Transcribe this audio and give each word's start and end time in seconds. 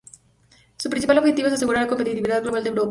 Su 0.79 0.89
principal 0.89 1.19
objetivo 1.19 1.47
es 1.47 1.53
asegurar 1.53 1.83
la 1.83 1.87
competitividad 1.87 2.41
global 2.41 2.63
de 2.63 2.69
Europa. 2.69 2.79